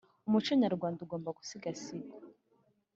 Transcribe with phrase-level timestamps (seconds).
[0.27, 2.15] Umuco nyarwanda ugomba gusigasirwa